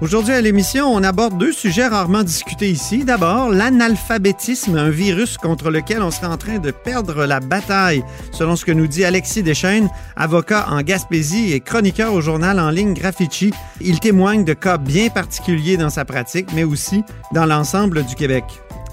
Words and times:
Aujourd'hui 0.00 0.32
à 0.32 0.40
l'émission, 0.40 0.86
on 0.94 1.02
aborde 1.02 1.36
deux 1.38 1.52
sujets 1.52 1.88
rarement 1.88 2.22
discutés 2.22 2.70
ici. 2.70 3.04
D'abord, 3.04 3.50
l'analphabétisme, 3.50 4.78
un 4.78 4.90
virus 4.90 5.36
contre 5.38 5.70
lequel 5.70 6.02
on 6.02 6.12
serait 6.12 6.28
en 6.28 6.36
train 6.36 6.58
de 6.58 6.70
perdre 6.70 7.26
la 7.26 7.40
bataille, 7.40 8.04
selon 8.30 8.54
ce 8.54 8.64
que 8.64 8.70
nous 8.70 8.86
dit 8.86 9.04
Alexis 9.04 9.42
Deschaines, 9.42 9.90
avocat 10.14 10.66
en 10.70 10.82
Gaspésie 10.82 11.52
et 11.52 11.58
chroniqueur 11.58 12.12
au 12.12 12.20
journal 12.20 12.60
en 12.60 12.70
ligne 12.70 12.94
Graffiti. 12.94 13.52
Il 13.80 13.98
témoigne 13.98 14.44
de 14.44 14.54
cas 14.54 14.78
bien 14.78 15.08
particuliers 15.08 15.76
dans 15.76 15.90
sa 15.90 16.04
pratique, 16.04 16.52
mais 16.54 16.62
aussi 16.62 17.02
dans 17.32 17.46
l'ensemble 17.46 18.04
du 18.04 18.14
Québec. 18.14 18.44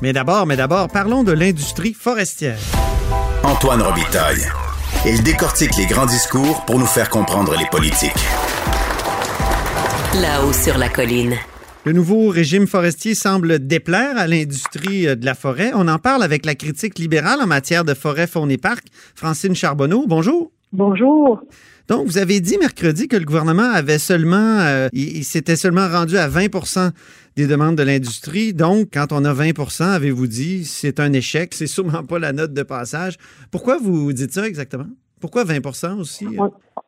Mais 0.02 0.12
d'abord, 0.12 0.48
mais 0.48 0.58
d'abord, 0.58 0.88
parlons 0.88 1.24
de 1.24 1.34
l'industrie 1.34 1.94
forestière. 1.94 2.58
Antoine 3.44 3.84
Robitaille. 3.84 4.44
Il 5.06 5.22
décortique 5.22 5.78
les 5.78 5.86
grands 5.86 6.08
discours 6.08 6.66
pour 6.66 6.80
nous 6.80 6.88
faire 6.88 7.12
comprendre 7.12 7.56
les 7.56 7.68
politiques. 7.68 8.12
Là-haut 10.22 10.54
sur 10.54 10.78
la 10.78 10.88
colline. 10.88 11.34
Le 11.84 11.92
nouveau 11.92 12.30
régime 12.30 12.68
forestier 12.68 13.16
semble 13.16 13.68
déplaire 13.68 14.18
à 14.18 14.28
l'industrie 14.28 15.08
euh, 15.08 15.16
de 15.16 15.26
la 15.26 15.36
forêt. 15.36 15.72
On 15.74 15.90
en 15.90 16.00
parle 16.00 16.24
avec 16.24 16.46
la 16.46 16.56
critique 16.56 16.98
libérale 16.98 17.42
en 17.42 17.48
matière 17.48 17.84
de 17.84 17.94
forêt, 17.94 18.26
faune 18.26 18.50
et 18.50 18.58
parc, 18.58 18.86
Francine 19.14 19.56
Charbonneau. 19.56 20.06
Bonjour. 20.08 20.54
Bonjour. 20.72 21.42
Donc, 21.90 22.08
vous 22.08 22.18
avez 22.18 22.40
dit 22.40 22.58
mercredi 22.58 23.10
que 23.10 23.18
le 23.18 23.26
gouvernement 23.26 23.70
avait 23.74 24.00
seulement, 24.00 24.60
euh, 24.62 24.88
il, 24.94 25.18
il 25.18 25.26
s'était 25.26 25.58
seulement 25.58 25.90
rendu 25.90 26.18
à 26.18 26.30
20% 26.30 26.92
des 27.36 27.48
demandes 27.48 27.76
de 27.76 27.84
l'industrie. 27.84 28.54
Donc, 28.54 28.92
quand 28.94 29.12
on 29.12 29.26
a 29.26 29.34
20% 29.34 29.84
avez-vous 29.84 30.28
dit, 30.28 30.64
c'est 30.64 31.02
un 31.02 31.12
échec, 31.12 31.54
c'est 31.54 31.68
sûrement 31.68 32.04
pas 32.04 32.20
la 32.20 32.32
note 32.32 32.54
de 32.54 32.64
passage. 32.64 33.18
Pourquoi 33.52 33.80
vous 33.80 34.14
dites 34.14 34.32
ça 34.32 34.48
exactement? 34.48 34.88
Pourquoi 35.22 35.44
20% 35.44 36.00
aussi? 36.00 36.28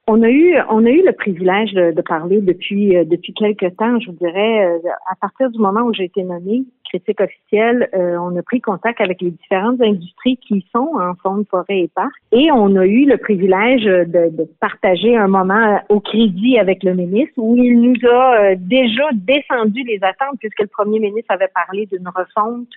On, 0.10 0.22
a 0.24 0.30
eu 0.30 0.54
le 0.54 1.12
privilège 1.12 1.74
de, 1.74 1.92
de 1.92 2.02
parler 2.02 2.42
depuis 2.42 2.96
euh, 2.96 3.04
depuis 3.04 3.34
quelques 3.34 3.76
temps, 3.78 4.00
je 4.00 4.08
vous 4.08 4.18
dirais, 4.18 4.66
euh, 4.66 4.80
à 5.12 5.16
partir 5.16 5.50
du 5.50 5.60
moment 5.60 5.82
où 5.82 5.94
j'ai 5.94 6.06
été 6.06 6.24
nommée 6.24 6.64
critique 6.90 7.20
officielle, 7.20 7.90
euh, 7.94 8.18
on 8.18 8.38
a 8.38 8.42
pris 8.42 8.62
contact 8.62 9.02
avec 9.02 9.22
les 9.22 9.32
différentes 9.32 9.82
industries 9.82 10.38
qui 10.38 10.66
sont 10.74 10.92
en 10.96 11.14
faune, 11.16 11.44
forêt 11.50 11.80
et 11.80 11.92
parc, 11.94 12.14
et 12.32 12.50
on 12.52 12.78
a 12.78 12.86
eu 12.86 13.06
le 13.06 13.18
privilège 13.18 13.84
de, 13.84 14.30
de 14.30 14.48
partager 14.62 15.18
un 15.18 15.28
moment 15.28 15.82
au 15.90 16.00
crédit 16.00 16.58
avec 16.58 16.84
le 16.84 16.94
ministre 16.94 17.34
où 17.38 17.58
il 17.58 17.80
nous 17.82 18.10
a 18.10 18.56
déjà 18.56 19.04
descendu 19.14 19.84
les 19.84 20.00
attentes 20.02 20.40
puisque 20.40 20.62
le 20.62 20.68
premier 20.68 21.00
ministre 21.00 21.34
avait 21.34 21.52
parlé 21.54 21.86
d'une 21.88 22.08
refonte 22.08 22.70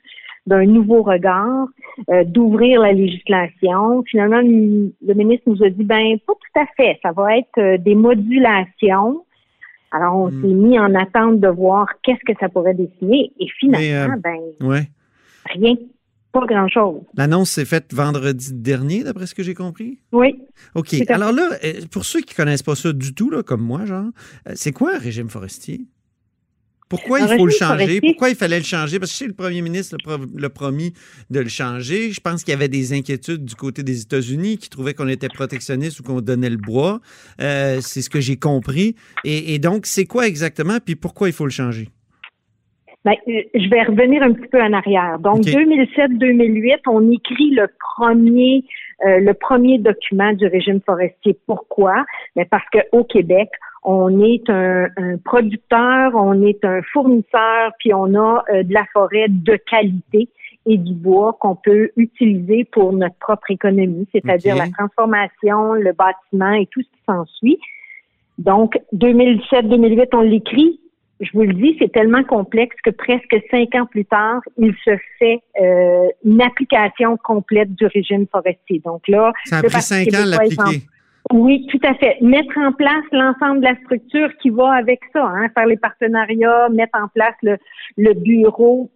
d'un 0.46 0.64
nouveau 0.66 1.02
regard, 1.02 1.66
euh, 2.08 2.24
d'ouvrir 2.24 2.80
la 2.80 2.92
législation. 2.92 4.02
Finalement, 4.04 4.40
le 4.40 5.14
ministre 5.14 5.44
nous 5.48 5.62
a 5.62 5.68
dit, 5.70 5.84
ben 5.84 6.18
pas 6.26 6.32
tout 6.32 6.60
à 6.60 6.66
fait, 6.76 6.98
ça 7.02 7.12
va 7.12 7.36
être 7.38 7.58
euh, 7.58 7.78
des 7.78 7.94
modulations. 7.94 9.24
Alors, 9.92 10.14
on 10.16 10.30
Hmm. 10.30 10.40
s'est 10.40 10.54
mis 10.54 10.78
en 10.78 10.94
attente 10.94 11.40
de 11.40 11.48
voir 11.48 11.86
qu'est-ce 12.02 12.24
que 12.24 12.38
ça 12.38 12.48
pourrait 12.48 12.74
dessiner. 12.74 13.32
Et 13.40 13.48
finalement, 13.58 13.80
Mais, 13.80 13.94
euh, 13.94 14.16
ben, 14.60 14.66
Ouais. 14.68 14.88
rien, 15.46 15.74
pas 16.32 16.46
grand-chose. 16.46 17.00
L'annonce 17.16 17.50
s'est 17.50 17.64
faite 17.64 17.92
vendredi 17.92 18.52
dernier, 18.54 19.02
d'après 19.02 19.26
ce 19.26 19.34
que 19.34 19.42
j'ai 19.42 19.54
compris? 19.54 19.98
Oui. 20.12 20.40
OK. 20.76 20.94
Alors 21.08 21.32
là, 21.32 21.48
pour 21.90 22.04
ceux 22.04 22.20
qui 22.20 22.34
connaissent 22.36 22.62
pas 22.62 22.76
ça 22.76 22.92
du 22.92 23.14
tout, 23.14 23.30
là, 23.30 23.42
comme 23.42 23.62
moi, 23.62 23.84
genre, 23.84 24.06
c'est 24.54 24.72
quoi 24.72 24.94
un 24.94 24.98
régime 24.98 25.28
forestier? 25.28 25.86
Pourquoi 26.90 27.20
il 27.20 27.28
faut 27.38 27.46
le 27.46 27.52
changer? 27.52 28.00
Pourquoi 28.00 28.28
il 28.30 28.34
fallait 28.36 28.58
le 28.58 28.64
changer? 28.64 28.98
Parce 28.98 29.10
que 29.12 29.14
je 29.14 29.18
sais, 29.20 29.26
le 29.28 29.32
premier 29.32 29.62
ministre 29.62 29.96
l'a 29.96 30.16
pro- 30.16 30.26
l'a 30.36 30.50
promis 30.50 30.92
de 31.30 31.40
le 31.40 31.48
changer. 31.48 32.10
Je 32.10 32.20
pense 32.20 32.42
qu'il 32.44 32.50
y 32.52 32.54
avait 32.56 32.68
des 32.68 32.92
inquiétudes 32.92 33.44
du 33.44 33.54
côté 33.54 33.82
des 33.82 34.02
États-Unis 34.02 34.58
qui 34.58 34.68
trouvaient 34.68 34.92
qu'on 34.92 35.08
était 35.08 35.28
protectionniste 35.28 36.00
ou 36.00 36.02
qu'on 36.02 36.20
donnait 36.20 36.50
le 36.50 36.56
bois. 36.56 37.00
Euh, 37.40 37.78
c'est 37.80 38.02
ce 38.02 38.10
que 38.10 38.20
j'ai 38.20 38.36
compris. 38.36 38.96
Et, 39.24 39.54
et 39.54 39.58
donc, 39.60 39.86
c'est 39.86 40.04
quoi 40.04 40.26
exactement? 40.26 40.78
Puis 40.84 40.96
pourquoi 40.96 41.28
il 41.28 41.32
faut 41.32 41.44
le 41.46 41.50
changer? 41.52 41.88
Ben, 43.04 43.12
euh, 43.28 43.32
je 43.54 43.70
vais 43.70 43.82
revenir 43.84 44.22
un 44.22 44.32
petit 44.32 44.48
peu 44.48 44.60
en 44.60 44.72
arrière. 44.72 45.18
Donc, 45.20 45.38
OK. 45.38 45.46
2007-2008, 45.46 46.80
on 46.88 47.10
écrit 47.10 47.50
le 47.52 47.68
premier, 47.96 48.64
euh, 49.06 49.20
le 49.20 49.32
premier 49.32 49.78
document 49.78 50.32
du 50.32 50.46
régime 50.46 50.80
forestier. 50.84 51.38
Pourquoi? 51.46 52.04
Ben, 52.36 52.44
parce 52.50 52.64
qu'au 52.72 53.04
Québec, 53.04 53.48
on 53.82 54.20
est 54.20 54.48
un, 54.50 54.88
un 54.96 55.16
producteur, 55.18 56.12
on 56.14 56.42
est 56.42 56.64
un 56.64 56.82
fournisseur, 56.92 57.72
puis 57.78 57.94
on 57.94 58.14
a 58.14 58.44
euh, 58.52 58.62
de 58.62 58.74
la 58.74 58.84
forêt 58.92 59.26
de 59.28 59.56
qualité 59.56 60.28
et 60.66 60.76
du 60.76 60.92
bois 60.92 61.36
qu'on 61.40 61.56
peut 61.56 61.90
utiliser 61.96 62.64
pour 62.64 62.92
notre 62.92 63.16
propre 63.16 63.50
économie, 63.50 64.06
c'est-à-dire 64.12 64.56
la 64.56 64.68
transformation, 64.68 65.72
le 65.72 65.92
bâtiment 65.92 66.52
et 66.52 66.66
tout 66.66 66.82
ce 66.82 66.86
qui 66.86 67.02
s'ensuit. 67.06 67.58
Donc, 68.38 68.78
2007-2008, 68.94 70.08
on 70.12 70.20
l'écrit. 70.20 70.80
Je 71.20 71.30
vous 71.34 71.42
le 71.42 71.52
dis, 71.52 71.76
c'est 71.78 71.92
tellement 71.92 72.24
complexe 72.24 72.76
que 72.82 72.90
presque 72.90 73.36
cinq 73.50 73.74
ans 73.74 73.86
plus 73.86 74.06
tard, 74.06 74.40
il 74.56 74.74
se 74.84 74.96
fait 75.18 75.40
euh, 75.60 76.08
une 76.24 76.40
application 76.40 77.18
complète 77.18 77.74
du 77.74 77.86
régime 77.86 78.26
forestier. 78.30 78.80
Donc 78.84 79.06
là, 79.08 79.32
Ça 79.44 79.58
a 79.58 79.62
pris 79.62 79.82
cinq 79.82 80.08
ans 80.14 80.24
l'appliquer. 80.24 80.86
Oui, 81.32 81.66
tout 81.70 81.80
à 81.84 81.94
fait. 81.94 82.18
Mettre 82.20 82.58
en 82.58 82.72
place 82.72 83.04
l'ensemble 83.12 83.60
de 83.60 83.66
la 83.66 83.76
structure 83.84 84.30
qui 84.40 84.50
va 84.50 84.72
avec 84.72 85.00
ça, 85.12 85.24
hein, 85.24 85.48
faire 85.54 85.66
les 85.66 85.76
partenariats, 85.76 86.68
mettre 86.70 86.98
en 87.00 87.08
place 87.08 87.34
le, 87.42 87.56
le 87.96 88.14
bureau, 88.14 88.90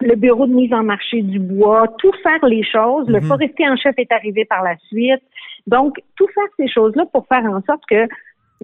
le 0.00 0.14
bureau 0.14 0.46
de 0.46 0.52
mise 0.52 0.72
en 0.72 0.82
marché 0.82 1.22
du 1.22 1.38
bois, 1.38 1.88
tout 1.98 2.12
faire 2.22 2.44
les 2.46 2.62
choses. 2.64 3.08
Le 3.08 3.20
Mhm. 3.20 3.26
forestier 3.26 3.68
en 3.68 3.76
chef 3.76 3.94
est 3.98 4.10
arrivé 4.12 4.44
par 4.44 4.62
la 4.62 4.76
suite. 4.88 5.22
Donc, 5.66 5.96
tout 6.16 6.28
faire 6.34 6.48
ces 6.58 6.68
choses-là 6.68 7.04
pour 7.12 7.26
faire 7.26 7.44
en 7.44 7.60
sorte 7.62 7.84
que 7.88 8.06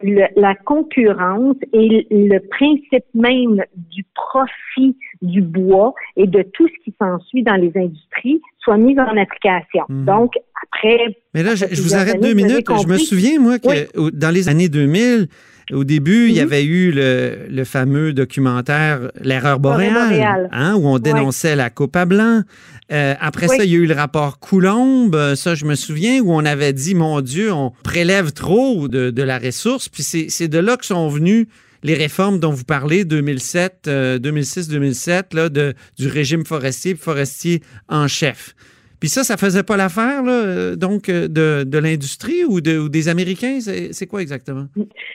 le- 0.02 0.26
la 0.40 0.54
concurrence 0.54 1.56
et 1.72 2.06
le 2.10 2.38
principe 2.48 3.04
même 3.14 3.62
du 3.90 4.04
profit 4.14 4.96
du 5.20 5.42
bois 5.42 5.94
et 6.16 6.26
de 6.26 6.42
tout 6.54 6.66
ce 6.68 6.84
qui 6.84 6.94
s'ensuit 7.00 7.42
dans 7.42 7.56
les 7.56 7.72
industries 7.76 8.40
soit 8.58 8.78
mis 8.78 8.98
en 8.98 9.16
application. 9.16 9.84
Mhm. 9.88 10.04
Donc, 10.04 10.32
après 10.64 11.16
Mais 11.34 11.42
là, 11.42 11.54
je, 11.54 11.64
vous 11.82 11.94
arrête 11.94 12.20
deux 12.20 12.34
minutes. 12.34 12.66
Je 12.82 12.88
me 12.88 12.96
souviens, 12.96 13.38
moi, 13.40 13.58
que 13.58 13.68
Oui. 13.68 14.10
dans 14.12 14.30
les 14.30 14.48
années 14.48 14.68
2000, 14.68 15.28
au 15.70 15.84
début, 15.84 16.28
il 16.28 16.32
y 16.34 16.38
Mhm. 16.40 16.42
avait 16.46 16.64
eu 16.64 16.90
le, 16.92 17.38
le 17.48 17.64
fameux 17.64 18.12
documentaire 18.12 19.10
L'erreur 19.20 19.60
boréale, 19.60 20.08
boréale. 20.10 20.48
hein, 20.52 20.74
où 20.74 20.86
on 20.88 20.98
dénonçait 20.98 21.56
la 21.56 21.70
coupe 21.70 21.94
à 21.96 22.04
blanc. 22.04 22.42
Euh, 22.90 23.14
après 23.20 23.48
Oui. 23.48 23.56
ça, 23.56 23.64
il 23.64 23.70
y 23.70 23.74
a 23.74 23.78
eu 23.78 23.86
le 23.86 23.94
rapport 23.94 24.38
Coulombe, 24.38 25.14
euh, 25.14 25.34
ça, 25.36 25.54
je 25.54 25.64
me 25.64 25.74
souviens, 25.74 26.20
où 26.20 26.32
on 26.32 26.44
avait 26.44 26.72
dit, 26.72 26.94
mon 26.94 27.20
Dieu, 27.20 27.52
on 27.52 27.72
prélève 27.82 28.32
trop 28.32 28.88
de, 28.88 29.10
de 29.10 29.22
la 29.22 29.38
ressource. 29.38 29.88
Puis 29.88 30.02
c'est 30.02 30.48
de 30.48 30.58
là 30.58 30.76
que 30.76 30.84
sont 30.84 31.08
venues 31.08 31.48
les 31.84 31.94
réformes 31.94 32.38
dont 32.38 32.52
vous 32.52 32.64
parlez, 32.64 33.04
2007, 33.04 33.86
euh, 33.88 34.18
2006-2007, 34.18 35.34
là, 35.34 35.48
de, 35.48 35.74
du 35.98 36.08
régime 36.08 36.44
forestier, 36.44 36.94
forestier 36.94 37.62
en 37.88 38.08
chef. 38.08 38.54
Puis 39.02 39.08
ça, 39.08 39.24
ça 39.24 39.36
faisait 39.36 39.64
pas 39.64 39.76
l'affaire, 39.76 40.22
là, 40.22 40.30
euh, 40.30 40.76
donc, 40.76 41.08
euh, 41.08 41.26
de, 41.26 41.64
de 41.64 41.78
l'industrie 41.78 42.44
ou, 42.44 42.60
de, 42.60 42.78
ou 42.78 42.88
des 42.88 43.08
Américains? 43.08 43.58
C'est 43.58 43.92
c'est 43.92 44.06
quoi 44.06 44.22
exactement? 44.22 44.66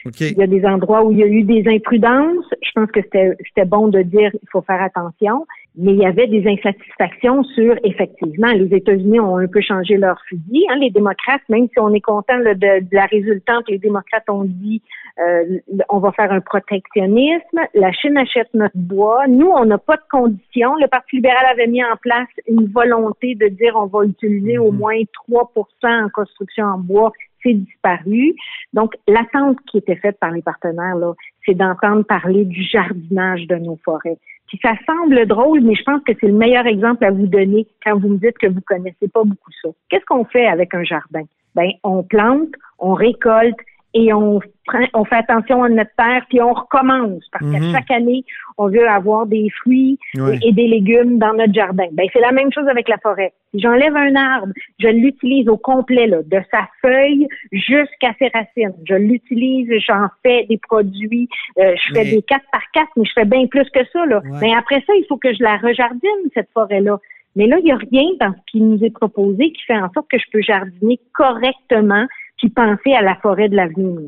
OK. 0.04 0.20
Il 0.20 0.36
y 0.36 0.42
a 0.42 0.46
des 0.46 0.62
endroits 0.66 1.06
où 1.06 1.10
il 1.10 1.16
y 1.16 1.22
a 1.22 1.26
eu 1.26 1.42
des 1.42 1.64
imprudences. 1.66 2.44
Je 2.62 2.70
pense 2.74 2.90
que 2.90 3.00
c'était 3.00 3.34
c'était 3.46 3.64
bon 3.64 3.88
de 3.88 4.02
dire 4.02 4.30
il 4.34 4.48
faut 4.52 4.60
faire 4.60 4.82
attention. 4.82 5.46
Mais 5.76 5.92
il 5.92 5.98
y 5.98 6.06
avait 6.06 6.26
des 6.26 6.44
insatisfactions 6.48 7.44
sur, 7.44 7.76
effectivement, 7.84 8.52
les 8.52 8.74
États-Unis 8.74 9.20
ont 9.20 9.36
un 9.36 9.46
peu 9.46 9.60
changé 9.60 9.96
leur 9.96 10.20
fusil. 10.28 10.66
Hein, 10.70 10.76
les 10.80 10.90
démocrates, 10.90 11.42
même 11.48 11.68
si 11.68 11.78
on 11.78 11.92
est 11.94 12.00
content 12.00 12.36
là, 12.38 12.54
de, 12.54 12.80
de 12.80 12.94
la 12.94 13.06
résultante, 13.06 13.68
les 13.68 13.78
démocrates 13.78 14.28
ont 14.28 14.44
dit 14.44 14.82
euh, 15.20 15.58
on 15.88 15.98
va 15.98 16.12
faire 16.12 16.30
un 16.30 16.40
protectionnisme. 16.40 17.60
La 17.74 17.92
Chine 17.92 18.16
achète 18.16 18.48
notre 18.54 18.76
bois. 18.76 19.26
Nous, 19.26 19.48
on 19.48 19.64
n'a 19.64 19.78
pas 19.78 19.96
de 19.96 20.02
conditions. 20.10 20.74
Le 20.76 20.86
Parti 20.86 21.16
libéral 21.16 21.44
avait 21.50 21.66
mis 21.66 21.82
en 21.82 21.96
place 22.00 22.28
une 22.46 22.66
volonté 22.66 23.34
de 23.34 23.48
dire 23.48 23.74
on 23.76 23.86
va 23.86 24.04
utiliser 24.04 24.58
au 24.58 24.70
moins 24.70 24.94
3% 25.28 25.64
en 25.82 26.08
construction 26.10 26.64
en 26.66 26.78
bois 26.78 27.12
c'est 27.42 27.54
disparu. 27.54 28.34
Donc, 28.72 28.94
l'attente 29.06 29.58
qui 29.70 29.78
était 29.78 29.96
faite 29.96 30.18
par 30.18 30.30
les 30.30 30.42
partenaires, 30.42 30.96
là, 30.96 31.14
c'est 31.44 31.54
d'entendre 31.54 32.04
parler 32.04 32.44
du 32.44 32.62
jardinage 32.62 33.46
de 33.46 33.56
nos 33.56 33.78
forêts. 33.84 34.18
Puis 34.48 34.58
ça 34.62 34.72
semble 34.86 35.26
drôle, 35.26 35.60
mais 35.60 35.74
je 35.74 35.82
pense 35.82 36.02
que 36.04 36.12
c'est 36.20 36.26
le 36.26 36.32
meilleur 36.32 36.66
exemple 36.66 37.04
à 37.04 37.10
vous 37.10 37.26
donner 37.26 37.66
quand 37.84 37.98
vous 37.98 38.08
me 38.08 38.18
dites 38.18 38.38
que 38.38 38.46
vous 38.46 38.62
connaissez 38.66 39.08
pas 39.12 39.22
beaucoup 39.22 39.50
ça. 39.62 39.68
Qu'est-ce 39.88 40.04
qu'on 40.06 40.24
fait 40.24 40.46
avec 40.46 40.74
un 40.74 40.84
jardin? 40.84 41.24
Ben, 41.54 41.70
on 41.84 42.02
plante, 42.02 42.50
on 42.78 42.94
récolte 42.94 43.58
et 43.94 44.12
on, 44.12 44.38
prend, 44.66 44.84
on 44.94 45.04
fait 45.04 45.16
attention 45.16 45.62
à 45.62 45.68
notre 45.70 45.90
terre, 45.96 46.24
puis 46.28 46.40
on 46.42 46.52
recommence 46.52 47.24
parce 47.32 47.50
qu'à 47.50 47.58
Mhm. 47.58 47.72
chaque 47.72 47.90
année, 47.90 48.22
on 48.58 48.68
veut 48.68 48.86
avoir 48.88 49.26
des 49.26 49.48
fruits 49.60 49.98
et, 50.14 50.48
et 50.48 50.52
des 50.52 50.68
légumes 50.68 51.18
dans 51.18 51.32
notre 51.32 51.54
jardin. 51.54 51.86
Ben, 51.92 52.06
c'est 52.12 52.20
la 52.20 52.32
même 52.32 52.52
chose 52.52 52.68
avec 52.68 52.86
la 52.88 52.98
forêt. 52.98 53.32
Si 53.54 53.60
j'enlève 53.60 53.96
un 53.96 54.14
arbre, 54.14 54.52
je 54.78 54.88
l'utilise 54.88 55.48
au 55.48 55.56
complet, 55.56 56.06
là, 56.06 56.18
de 56.22 56.38
sa 56.50 56.68
feuille 56.82 57.26
jusqu'à 57.50 58.12
ses 58.18 58.28
racines. 58.28 58.74
Je 58.86 58.94
l'utilise, 58.94 59.68
j'en 59.86 60.06
fais 60.22 60.44
des 60.48 60.58
produits, 60.58 61.28
euh, 61.58 61.74
je 61.76 61.94
fais 61.94 62.04
Mais- 62.04 62.10
des 62.10 62.22
4 62.22 62.44
par 62.52 62.62
4, 62.74 62.88
mais 62.96 63.04
je 63.06 63.12
fais 63.14 63.24
bien 63.24 63.46
plus 63.46 63.68
que 63.70 63.80
ça. 63.92 64.04
Là. 64.06 64.18
Ouais. 64.24 64.38
Mais 64.42 64.54
après 64.54 64.82
ça, 64.86 64.92
il 64.96 65.04
faut 65.08 65.16
que 65.16 65.32
je 65.32 65.42
la 65.42 65.56
rejardine, 65.56 66.30
cette 66.34 66.50
forêt-là. 66.52 66.98
Mais 67.36 67.46
là, 67.46 67.56
il 67.58 67.64
n'y 67.64 67.72
a 67.72 67.76
rien 67.76 68.08
dans 68.20 68.32
ce 68.32 68.50
qui 68.50 68.60
nous 68.60 68.82
est 68.84 68.90
proposé 68.90 69.52
qui 69.52 69.62
fait 69.66 69.76
en 69.78 69.90
sorte 69.92 70.08
que 70.10 70.18
je 70.18 70.24
peux 70.32 70.42
jardiner 70.42 70.98
correctement 71.14 72.06
puis 72.38 72.48
penser 72.50 72.92
à 72.94 73.02
la 73.02 73.16
forêt 73.16 73.48
de 73.48 73.56
l'avenir. 73.56 74.00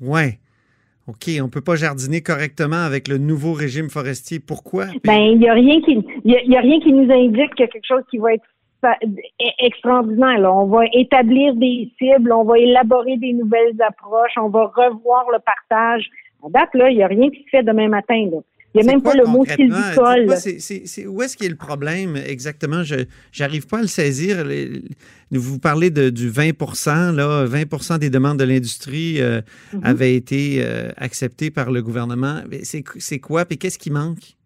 Ouais. 0.00 0.38
OK, 1.06 1.28
on 1.42 1.48
peut 1.48 1.62
pas 1.62 1.74
jardiner 1.76 2.20
correctement 2.22 2.84
avec 2.84 3.08
le 3.08 3.16
nouveau 3.18 3.52
régime 3.54 3.88
forestier. 3.88 4.40
Pourquoi? 4.40 4.86
Puis- 4.86 5.00
Ben, 5.04 5.18
il 5.18 5.38
n'y 5.38 5.48
a 5.48 5.54
rien 5.54 5.80
qui, 5.80 6.04
il 6.24 6.32
y 6.32 6.36
a, 6.36 6.42
il 6.42 6.50
y 6.52 6.56
a 6.56 6.60
rien 6.60 6.80
qui 6.80 6.92
nous 6.92 7.10
indique 7.10 7.54
qu'il 7.54 7.64
y 7.64 7.68
a 7.68 7.72
quelque 7.72 7.86
chose 7.88 8.02
qui 8.10 8.18
va 8.18 8.34
être 8.34 8.44
e- 8.84 9.64
extraordinaire. 9.66 10.38
là. 10.38 10.52
On 10.52 10.66
va 10.66 10.82
établir 10.92 11.54
des 11.54 11.90
cibles, 11.98 12.30
on 12.32 12.44
va 12.44 12.58
élaborer 12.58 13.16
des 13.16 13.32
nouvelles 13.32 13.74
approches, 13.80 14.32
on 14.36 14.48
va 14.50 14.66
revoir 14.66 15.24
le 15.32 15.38
partage. 15.38 16.06
À 16.44 16.50
date, 16.50 16.68
là, 16.74 16.90
il 16.90 16.96
n'y 16.98 17.02
a 17.02 17.06
rien 17.08 17.30
qui 17.30 17.42
se 17.44 17.48
fait 17.50 17.62
demain 17.62 17.88
matin. 17.88 18.28
Là. 18.30 18.38
Il 18.74 18.82
n'y 18.82 18.88
a 18.88 18.92
même 18.92 19.02
quoi 19.02 19.12
pas 19.12 19.18
le 19.18 19.26
mot 19.26 19.44
sylvicole. 19.46 20.26
Où 21.08 21.22
est-ce 21.22 21.36
qu'il 21.36 21.44
y 21.44 21.48
a 21.48 21.50
le 21.50 21.56
problème 21.56 22.16
exactement? 22.16 22.82
Je 22.82 23.06
n'arrive 23.40 23.66
pas 23.66 23.78
à 23.78 23.82
le 23.82 23.86
saisir. 23.88 24.44
Vous 25.30 25.58
parlez 25.58 25.90
de, 25.90 26.10
du 26.10 26.30
20% 26.30 27.14
là, 27.14 27.46
20% 27.46 27.98
des 27.98 28.10
demandes 28.10 28.38
de 28.38 28.44
l'industrie 28.44 29.20
euh, 29.20 29.40
Mhm. 29.72 29.80
avaient 29.84 30.14
été 30.14 30.58
euh, 30.60 30.90
acceptées 30.96 31.50
par 31.50 31.70
le 31.70 31.82
gouvernement. 31.82 32.42
C'est 32.62 33.18
quoi? 33.20 33.44
Puis 33.46 33.58
qu'est-ce 33.58 33.78
qui 33.78 33.90
manque? 33.90 34.36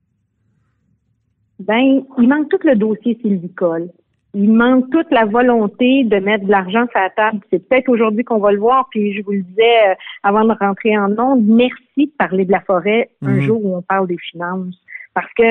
Ben, 1.59 2.03
il 2.19 2.29
manque 2.29 2.49
tout 2.49 2.59
le 2.65 2.77
dossier 2.77 3.19
sylvicole. 3.23 3.91
Il 4.35 4.51
manque 4.53 4.89
toute 4.91 5.11
la 5.11 5.27
volonté 5.27 6.05
de 6.05 6.17
mettre 6.17 6.47
de 6.47 6.51
l'argent 6.51 6.87
sur 6.91 7.01
la 7.01 7.11
table. 7.11 7.41
C'est 7.51 7.69
peut-être 7.69 7.89
aujourd'hui 7.91 8.25
qu'on 8.25 8.39
va 8.39 8.53
le 8.53 8.59
voir, 8.59 8.87
puis 8.91 9.13
je 9.13 9.23
vous 9.23 9.33
le 9.33 9.43
disais 9.43 9.91
euh, 9.91 9.95
avant 10.23 10.45
de 10.45 10.55
rentrer 10.59 10.97
en 10.97 11.17
ondes, 11.19 11.45
merci 11.45 12.07
de 12.07 12.13
parler 12.19 12.45
de 12.47 12.53
la 12.53 12.61
forêt 12.61 13.11
un 13.23 13.35
Mhm. 13.35 13.41
jour 13.43 13.65
où 13.65 13.77
on 13.77 13.83
parle 13.83 14.07
des 14.07 14.19
finances. 14.19 14.75
Parce 15.15 15.33
que 15.35 15.43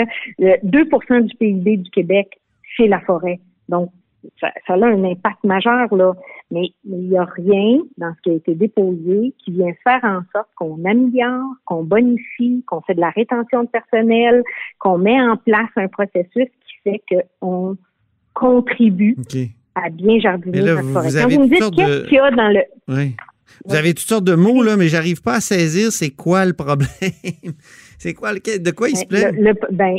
euh, 0.44 0.58
2% 0.64 1.22
du 1.22 1.36
PIB 1.36 1.78
du 1.78 1.90
Québec, 1.92 2.40
c'est 2.76 2.88
la 2.88 3.00
forêt. 3.02 3.40
Donc, 3.70 3.92
ça, 4.40 4.52
ça 4.66 4.74
a 4.74 4.86
un 4.86 5.04
impact 5.04 5.44
majeur, 5.44 5.94
là. 5.96 6.14
Mais 6.50 6.70
il 6.86 7.10
n'y 7.10 7.18
a 7.18 7.26
rien 7.26 7.80
dans 7.98 8.14
ce 8.16 8.22
qui 8.22 8.30
a 8.32 8.34
été 8.34 8.56
déposé 8.56 9.34
qui 9.40 9.52
vient 9.52 9.74
faire 9.84 10.04
en 10.04 10.22
sorte 10.34 10.50
qu'on 10.56 10.84
améliore, 10.86 11.54
qu'on 11.66 11.84
bonifie, 11.84 12.64
qu'on 12.68 12.82
fait 12.82 12.96
de 12.96 13.00
la 13.02 13.10
rétention 13.12 13.64
de 13.64 13.70
personnel, 13.70 14.44
qu'on 14.80 14.98
met 14.98 15.20
en 15.22 15.38
place 15.38 15.70
un 15.76 15.88
processus 15.88 16.48
qui 16.66 16.74
fait 16.84 17.02
qu'on 17.40 17.78
contribue 18.42 19.16
à 19.76 19.90
bien 19.90 20.20
jardiner 20.20 20.60
là, 20.62 20.74
notre 20.76 20.88
vous- 20.88 20.94
forêt. 20.94 21.08
vous 21.10 21.16
Quand 21.18 21.24
avez 21.24 21.36
vous 21.36 21.42
me 21.42 21.46
toutes 21.46 21.52
dites 21.54 21.62
sortes 21.64 21.76
qu'est-ce 21.76 22.02
de- 22.04 22.06
qu'il 22.08 22.14
y 22.16 22.20
a 22.20 22.32
dans 22.32 22.50
le... 22.50 22.60
Oui. 22.90 23.16
Vous 23.66 23.76
avez 23.76 23.94
toutes 23.94 24.08
sortes 24.08 24.24
de 24.24 24.34
mots, 24.36 24.64
là, 24.64 24.76
mais 24.76 24.88
j'arrive 24.88 25.22
pas 25.22 25.36
à 25.36 25.40
saisir 25.40 25.92
c'est 25.92 26.10
quoi 26.10 26.46
le 26.46 26.54
problème. 26.54 26.90
c'est 28.00 28.14
quoi 28.14 28.34
le, 28.34 28.40
de 28.60 28.72
quoi 28.72 28.90
il 28.90 28.96
se 28.98 29.06
plaît? 29.06 29.32
Le, 29.32 29.42
le- 29.52 29.54
ben, 29.72 29.96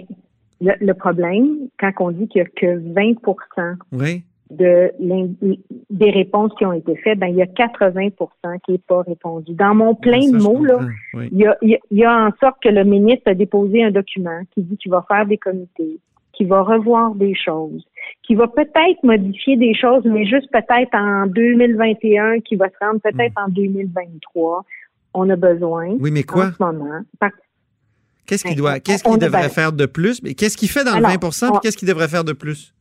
le, 0.61 0.73
le 0.81 0.95
problème, 0.95 1.69
quand 1.79 1.93
on 2.01 2.11
dit 2.11 2.27
qu'il 2.29 2.43
n'y 2.43 2.49
a 2.49 2.51
que 2.51 2.79
20 2.95 3.15
Oui. 3.93 4.23
de 4.51 4.91
des 5.91 6.11
réponses 6.11 6.53
qui 6.59 6.67
ont 6.67 6.73
été 6.73 6.97
faites, 6.97 7.19
ben, 7.19 7.29
il 7.29 7.37
y 7.37 7.43
a 7.43 7.47
80% 7.47 8.11
qui 8.65 8.73
n'est 8.73 8.79
pas 8.79 9.03
répondu. 9.03 9.53
Dans 9.55 9.75
mon 9.75 9.95
plein 9.95 10.21
Ça, 10.23 10.37
de 10.39 10.43
mots, 10.43 10.65
là. 10.65 10.81
Oui. 11.15 11.29
il 11.33 11.39
y, 11.39 11.47
a, 11.47 11.57
il 11.63 11.71
y 11.71 11.75
a- 11.77 11.79
il 11.91 11.99
y 11.99 12.05
a 12.05 12.27
en 12.27 12.31
sorte 12.41 12.57
que 12.63 12.69
le 12.69 12.85
ministre 12.85 13.31
a 13.31 13.35
déposé 13.35 13.85
un 13.85 13.91
document 13.93 14.41
qui 14.53 14.63
dit 14.63 14.77
qu'il 14.77 14.91
va 14.91 15.05
faire 15.09 15.25
des 15.27 15.39
comités, 15.39 15.99
qu'il 16.43 16.49
va 16.49 16.63
revoir 16.63 17.15
des 17.15 17.35
choses, 17.35 17.85
qu'il 18.25 18.37
va 18.37 18.49
peut-être 18.49 19.03
modifier 19.05 19.57
des 19.57 19.75
choses, 19.75 20.03
mais 20.05 20.25
juste 20.27 20.51
peut-être 20.51 20.93
en 20.95 21.27
2021, 21.27 22.41
qui 22.41 22.57
va 22.57 22.69
se 22.69 22.75
rendre 22.85 23.01
peut-être 23.01 23.35
en 23.37 23.49
2023. 23.49 24.65
On 25.15 25.31
a 25.31 25.37
besoin 25.37 25.91
Hmm. 25.91 25.99
Oui, 26.01 26.11
mais 26.11 26.23
quoi? 26.25 26.47
en 26.47 26.53
ce 26.53 26.63
moment. 26.63 27.01
Qu'est-ce 28.27 28.45
qu'il 28.45 28.57
doit, 28.57 28.81
qu'est-ce 28.81 29.05
qu'il 29.05 29.19
devrait 29.19 29.49
faire 29.51 29.73
de 29.73 29.87
plus? 29.87 30.23
Mais 30.23 30.35
qu'est-ce 30.35 30.57
qu'il 30.57 30.69
fait 30.69 30.85
dans 30.85 30.95
Alors, 30.95 31.11
le 31.11 31.19
20 31.19 31.19
puis 31.19 31.49
on- 31.53 31.59
qu'est-ce 31.59 31.77
qu'il 31.77 31.89
devrait 31.89 32.09
faire 32.09 32.25
de 32.25 32.33
plus? 32.33 32.73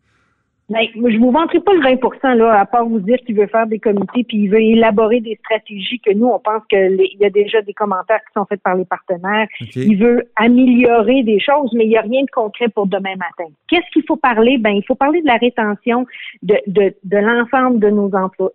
Ben, 0.71 0.87
je 0.95 1.17
vous 1.17 1.31
vanterai 1.31 1.59
pas 1.59 1.73
le 1.73 1.81
20 1.81 2.35
là, 2.35 2.59
à 2.59 2.65
part 2.65 2.85
vous 2.85 2.99
dire 2.99 3.17
qu'il 3.25 3.35
veut 3.35 3.47
faire 3.47 3.67
des 3.67 3.79
comités 3.79 4.23
puis 4.23 4.37
il 4.37 4.47
veut 4.49 4.61
élaborer 4.61 5.19
des 5.19 5.35
stratégies 5.43 5.99
que 5.99 6.13
nous, 6.13 6.27
on 6.27 6.39
pense 6.39 6.63
que 6.71 6.75
les- 6.75 7.09
il 7.13 7.19
y 7.19 7.25
a 7.25 7.29
déjà 7.29 7.61
des 7.61 7.73
commentaires 7.73 8.19
qui 8.19 8.33
sont 8.33 8.45
faits 8.45 8.61
par 8.63 8.75
les 8.75 8.85
partenaires. 8.85 9.47
Il 9.75 9.97
veut 9.97 10.23
améliorer 10.35 11.23
des 11.23 11.39
choses, 11.39 11.71
mais 11.73 11.85
il 11.85 11.89
n'y 11.89 11.97
a 11.97 12.01
rien 12.01 12.21
de 12.23 12.31
concret 12.31 12.69
pour 12.69 12.87
demain 12.87 13.15
matin. 13.17 13.51
Qu'est-ce 13.67 13.89
qu'il 13.91 14.03
faut 14.07 14.15
parler? 14.15 14.57
Ben, 14.57 14.71
il 14.71 14.83
faut 14.85 14.95
parler 14.95 15.21
de 15.21 15.27
la 15.27 15.37
rétention 15.37 16.05
de, 16.41 16.55
de, 16.67 16.93
de 17.03 17.17
l'ensemble 17.17 17.79
de 17.79 17.89
nos 17.89 18.09
emplois 18.15 18.51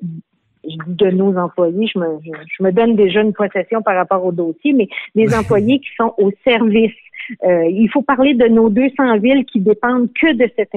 de 0.88 1.10
nos 1.10 1.36
employés, 1.36 1.86
je 1.94 1.98
me, 1.98 2.06
je, 2.24 2.30
je 2.58 2.62
me 2.64 2.72
donne 2.72 2.96
déjà 2.96 3.20
une 3.20 3.32
possession 3.32 3.82
par 3.82 3.94
rapport 3.94 4.24
au 4.24 4.32
dossier, 4.32 4.72
mais 4.72 4.88
les 5.14 5.32
employés 5.38 5.78
qui 5.78 5.90
sont 5.96 6.12
au 6.18 6.32
service. 6.44 6.92
Euh, 7.44 7.66
il 7.66 7.88
faut 7.92 8.02
parler 8.02 8.34
de 8.34 8.46
nos 8.46 8.68
200 8.68 9.18
villes 9.18 9.44
qui 9.44 9.60
dépendent 9.60 10.08
que 10.20 10.32
de 10.32 10.50
cette 10.56 10.74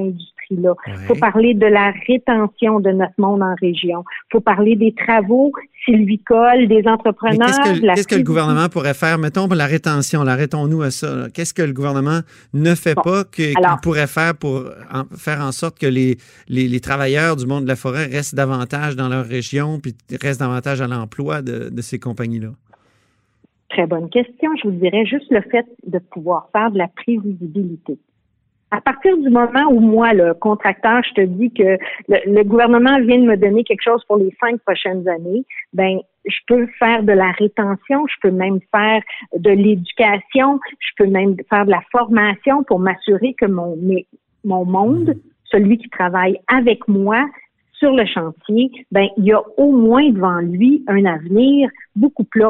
Il 0.51 0.67
faut 1.07 1.15
parler 1.15 1.53
de 1.53 1.65
la 1.67 1.91
rétention 2.07 2.79
de 2.79 2.89
notre 2.89 3.13
monde 3.19 3.43
en 3.43 3.53
région. 3.61 4.03
Il 4.29 4.31
faut 4.33 4.39
parler 4.41 4.75
des 4.75 4.93
travaux 4.95 5.51
sylvicoles, 5.85 6.67
des 6.67 6.87
entrepreneurs. 6.87 7.47
qu'est-ce 7.63 7.79
que, 7.79 7.85
la 7.85 7.93
qu'est-ce 7.93 8.07
que 8.07 8.15
le 8.15 8.23
gouvernement 8.23 8.67
pourrait 8.67 8.95
faire? 8.95 9.19
Mettons 9.19 9.47
pour 9.47 9.55
la 9.55 9.67
rétention, 9.67 10.23
là, 10.23 10.31
arrêtons-nous 10.31 10.81
à 10.81 10.89
ça. 10.91 11.27
Qu'est-ce 11.33 11.53
que 11.53 11.61
le 11.61 11.73
gouvernement 11.73 12.21
ne 12.53 12.73
fait 12.73 12.95
Bon, 12.95 13.01
pas 13.03 13.23
qu'il 13.25 13.53
pourrait 13.83 14.07
faire 14.07 14.35
pour 14.35 14.65
en- 14.91 15.05
faire 15.15 15.41
en 15.41 15.51
sorte 15.51 15.77
que 15.77 15.85
les, 15.87 16.17
les, 16.47 16.67
les 16.67 16.79
travailleurs 16.79 17.35
du 17.35 17.45
monde 17.45 17.63
de 17.63 17.67
la 17.69 17.75
forêt 17.75 18.05
restent 18.07 18.35
davantage 18.35 18.95
dans 18.95 19.07
leur 19.07 19.25
région 19.25 19.79
puis 19.79 19.93
restent 20.21 20.39
davantage 20.39 20.81
à 20.81 20.87
l'emploi 20.87 21.41
de, 21.43 21.69
de 21.69 21.81
ces 21.81 21.99
compagnies-là? 21.99 22.49
Très 23.69 23.85
bonne 23.85 24.09
question. 24.09 24.49
Je 24.63 24.67
vous 24.67 24.75
dirais 24.75 25.05
juste 25.05 25.29
le 25.29 25.41
fait 25.41 25.65
de 25.85 25.99
pouvoir 25.99 26.49
faire 26.51 26.71
de 26.71 26.79
la 26.79 26.87
prévisibilité. 26.87 27.99
À 28.71 28.81
partir 28.81 29.17
du 29.17 29.29
moment 29.29 29.65
où 29.71 29.79
moi, 29.79 30.13
le 30.13 30.33
contracteur, 30.35 31.01
je 31.03 31.13
te 31.13 31.21
dis 31.21 31.51
que 31.51 31.77
le, 32.07 32.43
gouvernement 32.43 32.99
vient 32.99 33.17
de 33.17 33.25
me 33.25 33.35
donner 33.35 33.63
quelque 33.63 33.81
chose 33.81 34.03
pour 34.05 34.17
les 34.17 34.35
cinq 34.39 34.59
prochaines 34.61 35.07
années, 35.07 35.43
ben 35.73 35.99
je 36.25 36.37
peux 36.47 36.67
faire 36.77 37.01
de 37.01 37.13
la 37.13 37.31
rétention, 37.31 38.05
je 38.07 38.15
peux 38.21 38.31
même 38.31 38.59
faire 38.71 39.01
de 39.35 39.49
l'éducation, 39.49 40.59
je 40.79 40.89
peux 40.97 41.09
même 41.09 41.35
faire 41.49 41.65
de 41.65 41.71
la 41.71 41.81
formation 41.91 42.63
pour 42.63 42.79
m'assurer 42.79 43.33
que 43.33 43.47
mon 43.47 43.75
mon 44.45 44.65
monde, 44.65 45.15
celui 45.45 45.77
qui 45.79 45.89
travaille 45.89 46.39
avec 46.47 46.87
moi 46.87 47.25
sur 47.73 47.91
le 47.93 48.05
chantier, 48.05 48.69
ben 48.91 49.07
il 49.17 49.25
y 49.25 49.31
a 49.31 49.41
au 49.57 49.71
moins 49.71 50.07
devant 50.09 50.39
lui 50.39 50.83
un 50.87 51.05
avenir 51.05 51.69
beaucoup 51.95 52.25
plus 52.25 52.43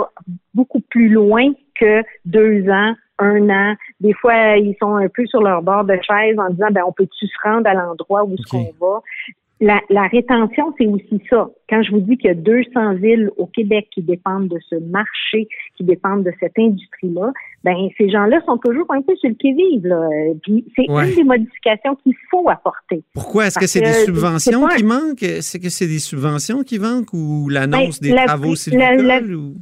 beaucoup 0.54 0.82
plus 0.82 1.08
loin 1.08 1.52
que 1.80 2.04
deux 2.26 2.68
ans, 2.70 2.94
un 3.20 3.50
an. 3.50 3.76
Des 4.00 4.14
fois, 4.14 4.58
ils 4.58 4.76
sont 4.82 4.96
un 4.96 5.08
peu 5.10 5.26
sur 5.28 5.42
leur 5.42 5.62
bord 5.62 5.84
de 5.86 5.94
chaise 6.02 6.38
en 6.40 6.50
disant 6.50 6.68
ben 6.72 6.82
on 6.88 6.92
peut-tu 6.92 7.28
se 7.28 7.34
rendre 7.44 7.70
à 7.70 7.74
l'endroit 7.74 8.24
où 8.24 8.34
est-ce 8.34 8.56
Ok. 8.56 8.64
qu'on 8.80 8.86
va? 8.94 9.02
La, 9.62 9.82
la 9.90 10.04
rétention, 10.08 10.74
c'est 10.78 10.88
aussi 10.88 11.22
ça. 11.30 11.50
Quand 11.70 11.84
je 11.84 11.92
vous 11.92 12.00
dis 12.00 12.16
qu'il 12.18 12.30
y 12.30 12.32
a 12.32 12.34
200 12.34 12.94
villes 12.94 13.30
au 13.36 13.46
Québec 13.46 13.90
qui 13.94 14.02
dépendent 14.02 14.48
de 14.48 14.58
ce 14.70 14.76
marché, 14.76 15.50
qui 15.76 15.84
dépendent 15.84 16.24
de 16.24 16.32
cette 16.40 16.58
industrie-là, 16.58 17.34
ben 17.66 17.76
ces 17.98 18.10
gens-là 18.10 18.40
sont 18.46 18.58
toujours 18.58 18.86
un 18.94 19.02
peu 19.02 19.14
sur 19.18 19.28
le 19.30 19.36
qui-vive. 19.36 19.94
Puis 20.44 20.64
c'est 20.78 20.90
Ouais. 20.90 21.10
une 21.10 21.16
des 21.18 21.24
modifications 21.26 21.96
qu'il 21.98 22.14
faut 22.32 22.50
apporter. 22.50 23.04
Pourquoi? 23.14 23.48
Est-ce 23.48 23.60
que 23.60 23.68
c'est 23.68 23.82
des 23.82 23.88
c'est 23.88 24.06
subventions 24.06 24.66
qui 24.70 24.84
manquent? 24.86 25.24
Est-ce 25.24 25.58
que 25.58 25.68
c'est 25.68 25.88
des 25.88 26.00
subventions 26.00 26.64
qui 26.64 26.80
manquent 26.80 27.12
ou 27.14 27.50
l'annonce 27.50 28.00
Ben, 28.00 28.08
des 28.12 28.16
la- 28.16 28.26
travaux 28.28 28.54
la- 28.72 28.96
la- 28.96 29.22
ou- 29.22 29.56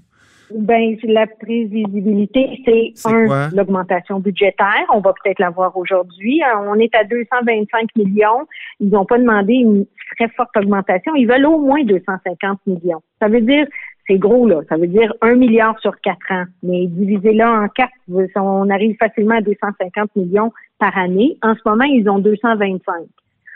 Ben, 0.52 0.96
la 1.04 1.28
prévisibilité, 1.28 2.62
c'est 2.66 2.94
un, 3.10 3.50
l'augmentation 3.50 4.20
budgétaire. 4.20 4.86
On 4.94 5.00
va 5.00 5.14
peut-être 5.14 5.40
l'avoir 5.40 5.76
aujourd'hui. 5.76 6.42
Euh, 6.42 6.70
On 6.70 6.76
est 6.76 6.94
à 6.96 7.04
225 7.04 7.96
millions. 7.96 8.48
Ils 8.80 8.90
n'ont 8.90 9.06
pas 9.06 9.18
demandé 9.18 9.54
une 9.54 9.86
très 10.16 10.30
forte 10.30 10.56
augmentation. 10.56 11.16
Ils 11.16 11.28
veulent 11.28 11.46
au 11.46 11.60
moins 11.60 11.84
250 11.84 12.60
millions. 12.66 13.02
Ça 13.20 13.28
veut 13.28 13.42
dire, 13.42 13.68
c'est 14.08 14.18
gros, 14.18 14.48
là. 14.48 14.62
Ça 14.70 14.78
veut 14.78 14.88
dire 14.88 15.14
un 15.22 15.36
milliard 15.36 15.78
sur 15.80 16.00
quatre 16.02 16.32
ans. 16.32 16.46
Mais 16.64 16.88
divisé-là 16.88 17.64
en 17.64 17.68
quatre, 17.68 17.92
on 18.36 18.70
arrive 18.70 18.96
facilement 18.98 19.36
à 19.36 19.42
250 19.42 20.16
millions 20.16 20.52
par 20.80 20.98
année. 20.98 21.38
En 21.42 21.56
ce 21.56 21.62
moment, 21.66 21.84
ils 21.84 22.10
ont 22.10 22.20
225. 22.20 23.08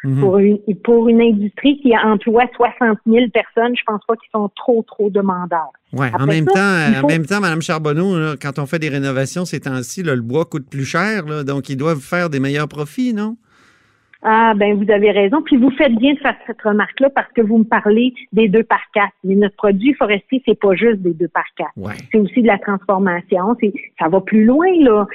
Mhm. 0.04 0.20
Pour, 0.20 0.40
une, 0.40 0.60
pour 0.84 1.10
une 1.10 1.22
industrie 1.22 1.80
qui 1.80 1.96
emploie 1.96 2.46
60 2.56 2.98
000 3.06 3.26
personnes, 3.32 3.76
je 3.76 3.84
pense 3.86 4.02
pas 4.08 4.16
qu'ils 4.16 4.32
sont 4.34 4.50
trop, 4.56 4.84
trop 4.84 5.10
demandeurs. 5.12 5.72
Ouais, 5.94 6.10
en 6.18 6.26
même 6.26 6.46
ça, 6.48 6.54
temps, 6.54 7.04
en 7.04 7.08
même 7.08 7.26
temps, 7.26 7.40
Mme 7.40 7.62
Charbonneau, 7.62 8.18
là, 8.18 8.36
quand 8.42 8.58
on 8.58 8.66
fait 8.66 8.80
des 8.80 8.90
rénovations 8.90 9.46
ces 9.46 9.60
temps-ci, 9.60 10.02
le 10.02 10.20
bois 10.22 10.46
coûte 10.46 10.68
plus 10.70 10.86
cher, 10.86 11.26
là, 11.28 11.44
donc 11.44 11.70
ils 11.70 11.78
doivent 11.78 12.02
faire 12.02 12.30
des 12.30 12.40
meilleurs 12.40 12.68
profits, 12.68 13.14
non? 13.14 13.38
Ah, 14.24 14.54
ben 14.56 14.76
vous 14.76 14.92
avez 14.92 15.12
raison. 15.12 15.42
Puis 15.42 15.58
vous 15.58 15.72
faites 15.72 15.96
bien 15.96 16.14
de 16.14 16.20
faire 16.20 16.36
cette 16.46 16.62
remarque-là 16.62 17.10
parce 17.10 17.32
que 17.34 17.42
vous 17.42 17.58
me 17.58 17.64
parlez 17.64 18.14
des 18.32 18.48
deux 18.50 18.64
par 18.64 18.82
quatre. 18.94 19.14
Mais 19.24 19.36
notre 19.36 19.56
produit 19.56 19.94
forestier, 19.96 20.44
c'est 20.46 20.60
pas 20.60 20.76
juste 20.76 21.00
des 21.00 21.14
deux 21.14 21.28
par 21.28 21.46
quatre. 21.58 21.72
Ouais. 21.76 21.94
C'est 22.12 22.20
aussi 22.20 22.42
de 22.44 22.48
la 22.48 22.60
transformation. 22.60 23.56
C'est, 23.60 23.74
ça 24.00 24.10
va 24.10 24.22
plus 24.22 24.46
loin 24.46 24.68
là. 24.80 25.08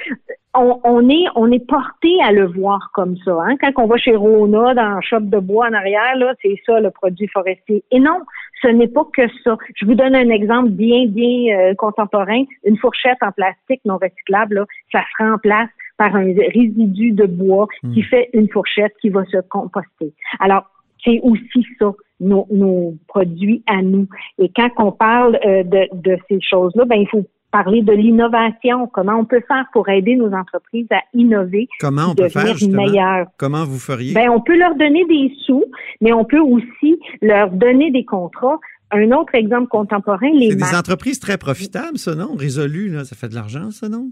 On, 0.59 0.79
on 0.83 1.07
est, 1.09 1.25
on 1.35 1.51
est 1.51 1.65
porté 1.67 2.09
à 2.23 2.31
le 2.31 2.47
voir 2.47 2.89
comme 2.93 3.15
ça. 3.23 3.37
Hein? 3.43 3.55
Quand 3.61 3.83
on 3.83 3.87
va 3.87 3.97
chez 3.97 4.15
Rona 4.15 4.73
dans 4.73 4.95
le 4.95 5.01
shop 5.01 5.19
de 5.21 5.39
bois 5.39 5.67
en 5.67 5.73
arrière, 5.73 6.15
là, 6.15 6.33
c'est 6.41 6.55
ça 6.65 6.79
le 6.79 6.89
produit 6.89 7.27
forestier. 7.27 7.83
Et 7.91 7.99
non, 7.99 8.21
ce 8.61 8.67
n'est 8.67 8.87
pas 8.87 9.05
que 9.13 9.27
ça. 9.43 9.55
Je 9.75 9.85
vous 9.85 9.93
donne 9.93 10.15
un 10.15 10.29
exemple 10.29 10.69
bien, 10.69 11.05
bien 11.07 11.55
euh, 11.55 11.75
contemporain. 11.75 12.43
Une 12.63 12.77
fourchette 12.77 13.19
en 13.21 13.31
plastique 13.31 13.81
non 13.85 13.97
recyclable, 13.97 14.55
là, 14.55 14.65
ça 14.91 15.01
se 15.01 15.23
remplace 15.23 15.69
par 15.97 16.15
un 16.15 16.25
résidu 16.25 17.11
de 17.11 17.25
bois 17.25 17.67
qui 17.93 18.01
fait 18.03 18.29
une 18.33 18.49
fourchette 18.49 18.93
qui 19.01 19.09
va 19.09 19.25
se 19.25 19.37
composter. 19.49 20.13
Alors, 20.39 20.65
c'est 21.03 21.19
aussi 21.21 21.65
ça, 21.79 21.91
nos, 22.19 22.47
nos 22.51 22.95
produits 23.07 23.63
à 23.67 23.81
nous. 23.81 24.07
Et 24.39 24.51
quand 24.55 24.69
on 24.77 24.91
parle 24.91 25.39
euh, 25.45 25.63
de, 25.63 25.87
de 25.93 26.17
ces 26.27 26.39
choses-là, 26.41 26.85
ben 26.85 26.97
il 26.97 27.07
faut 27.07 27.23
parler 27.51 27.81
de 27.81 27.91
l'innovation. 27.93 28.87
Comment 28.93 29.15
on 29.19 29.25
peut 29.25 29.41
faire 29.47 29.65
pour 29.73 29.87
aider 29.89 30.15
nos 30.15 30.31
entreprises 30.33 30.87
à 30.91 30.99
innover, 31.13 31.67
Comment 31.79 32.07
on 32.11 32.15
peut 32.15 32.29
faire, 32.29 32.55
meilleures. 32.69 33.27
Comment 33.37 33.65
vous 33.65 33.79
feriez? 33.79 34.13
Ben, 34.13 34.29
on 34.29 34.41
peut 34.41 34.57
leur 34.57 34.75
donner 34.75 35.05
des 35.05 35.31
sous, 35.45 35.63
mais 36.01 36.13
on 36.13 36.25
peut 36.25 36.39
aussi 36.39 36.99
leur 37.21 37.49
donner 37.51 37.91
des 37.91 38.05
contrats. 38.05 38.59
Un 38.91 39.11
autre 39.11 39.35
exemple 39.35 39.67
contemporain, 39.67 40.29
les 40.33 40.51
c'est 40.51 40.55
des 40.55 40.75
entreprises 40.75 41.19
très 41.19 41.37
profitables, 41.37 41.97
ça, 41.97 42.15
non? 42.15 42.35
Résolu, 42.37 42.87
là, 42.89 43.03
ça 43.03 43.15
fait 43.17 43.27
de 43.27 43.35
l'argent, 43.35 43.69
ça, 43.71 43.89
non? 43.89 44.11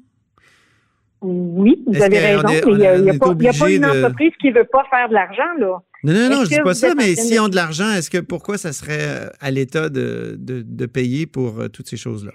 Oui, 1.21 1.81
vous 1.87 2.01
avez 2.03 2.19
raison, 2.19 2.47
est- 2.49 2.65
mais 2.65 2.71
il 2.73 2.77
n'y 2.77 3.09
a, 3.09 3.13
pas, 3.53 3.65
a 3.65 3.69
une 3.69 3.81
de- 3.81 3.87
entreprise 4.05 4.33
qui 4.39 4.51
veut 4.51 4.67
pas 4.69 4.83
faire 4.91 5.07
de 5.09 5.13
l'argent, 5.13 5.43
là. 5.59 5.79
Non, 6.03 6.13
non, 6.13 6.29
non, 6.29 6.43
je 6.43 6.49
dis 6.49 6.57
que 6.57 6.63
pas 6.63 6.73
ça, 6.75 6.93
mais 6.93 7.15
s'ils 7.15 7.39
ont 7.39 7.47
de 7.47 7.55
l'argent, 7.55 7.89
est-ce 7.93 8.11
que 8.11 8.19
pourquoi 8.19 8.57
ça 8.59 8.73
serait 8.73 9.31
à 9.39 9.49
l'État 9.49 9.89
de, 9.89 10.35
de, 10.37 10.61
de 10.61 10.85
payer 10.85 11.25
pour 11.25 11.59
euh, 11.61 11.67
toutes 11.67 11.87
ces 11.87 11.97
choses-là? 11.97 12.31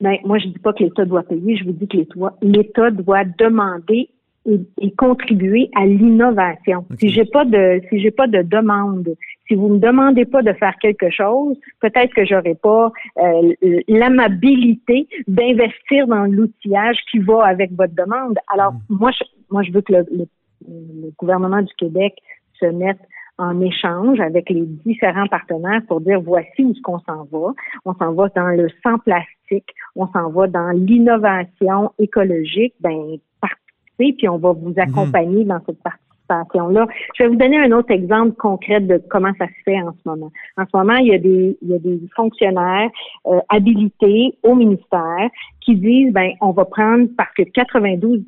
Ben, 0.00 0.16
moi, 0.24 0.38
je 0.38 0.48
dis 0.48 0.58
pas 0.58 0.72
que 0.72 0.82
l'État 0.82 1.04
doit 1.04 1.22
payer, 1.22 1.56
je 1.56 1.64
vous 1.64 1.72
dis 1.72 1.86
que 1.88 1.98
l'État, 2.42 2.90
doit 2.90 3.24
demander 3.38 4.08
et, 4.46 4.60
et 4.80 4.90
contribuer 4.92 5.70
à 5.74 5.86
l'innovation. 5.86 6.84
Si 6.98 7.08
j'ai 7.08 7.24
pas 7.24 7.44
de, 7.44 7.80
si 7.88 8.00
j'ai 8.00 8.10
pas 8.10 8.26
de 8.26 8.42
demande, 8.42 9.14
si 9.48 9.54
vous 9.54 9.68
me 9.68 9.78
demandez 9.78 10.24
pas 10.26 10.42
de 10.42 10.52
faire 10.52 10.74
quelque 10.82 11.08
chose, 11.10 11.56
peut-être 11.80 12.12
que 12.12 12.24
j'aurai 12.26 12.54
pas 12.54 12.92
euh, 13.22 13.52
l'amabilité 13.88 15.08
d'investir 15.28 16.06
dans 16.08 16.24
l'outillage 16.24 16.98
qui 17.10 17.18
va 17.20 17.44
avec 17.46 17.72
votre 17.72 17.94
demande. 17.94 18.36
Alors, 18.52 18.74
moi, 18.90 19.10
je, 19.12 19.24
moi, 19.50 19.62
je 19.62 19.72
veux 19.72 19.80
que 19.80 19.92
le, 19.92 20.06
le- 20.12 20.28
le 20.66 21.10
gouvernement 21.18 21.60
du 21.60 21.72
Québec 21.74 22.14
se 22.58 22.64
mette 22.66 22.98
en 23.38 23.60
échange 23.60 24.20
avec 24.20 24.50
les 24.50 24.64
différents 24.64 25.26
partenaires 25.26 25.82
pour 25.88 26.00
dire 26.00 26.20
voici 26.20 26.64
où 26.64 26.70
est-ce 26.70 26.80
qu'on 26.82 27.00
s'en 27.00 27.24
va. 27.30 27.52
On 27.84 27.94
s'en 27.94 28.12
va 28.12 28.28
dans 28.34 28.48
le 28.48 28.68
sans 28.82 28.98
plastique, 28.98 29.68
on 29.96 30.06
s'en 30.08 30.30
va 30.30 30.46
dans 30.46 30.70
l'innovation 30.70 31.92
écologique. 31.98 32.74
Ben, 32.80 33.16
participez, 33.40 34.16
puis 34.16 34.28
on 34.28 34.38
va 34.38 34.52
vous 34.52 34.74
accompagner 34.76 35.44
dans 35.44 35.60
cette 35.66 35.82
participation-là. 35.82 36.86
Je 37.16 37.24
vais 37.24 37.28
vous 37.28 37.36
donner 37.36 37.58
un 37.58 37.72
autre 37.72 37.90
exemple 37.90 38.32
concret 38.36 38.80
de 38.80 39.02
comment 39.10 39.32
ça 39.38 39.46
se 39.46 39.62
fait 39.64 39.80
en 39.80 39.92
ce 39.92 40.08
moment. 40.08 40.30
En 40.56 40.64
ce 40.64 40.76
moment, 40.76 40.96
il 40.96 41.08
y 41.08 41.14
a 41.14 41.18
des, 41.18 41.58
il 41.60 41.68
y 41.68 41.74
a 41.74 41.78
des 41.78 42.00
fonctionnaires 42.14 42.88
euh, 43.26 43.40
habilités 43.48 44.38
au 44.42 44.54
ministère 44.54 45.28
qui 45.60 45.74
disent, 45.76 46.12
ben, 46.12 46.32
on 46.40 46.52
va 46.52 46.64
prendre 46.64 47.08
parce 47.16 47.32
que 47.34 47.42
92 47.42 48.22